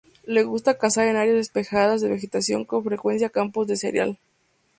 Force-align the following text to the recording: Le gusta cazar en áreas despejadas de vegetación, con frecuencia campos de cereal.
Le 0.25 0.41
gusta 0.43 0.79
cazar 0.79 1.05
en 1.07 1.15
áreas 1.15 1.35
despejadas 1.35 2.01
de 2.01 2.09
vegetación, 2.09 2.65
con 2.65 2.83
frecuencia 2.83 3.29
campos 3.29 3.67
de 3.67 3.77
cereal. 3.77 4.17